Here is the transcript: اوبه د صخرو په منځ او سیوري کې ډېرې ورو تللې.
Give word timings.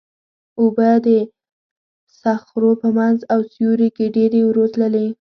اوبه 0.59 0.89
د 1.05 1.07
صخرو 2.21 2.71
په 2.81 2.89
منځ 2.97 3.19
او 3.33 3.39
سیوري 3.53 3.89
کې 3.97 4.05
ډېرې 4.15 4.41
ورو 4.45 4.65
تللې. 4.73 5.07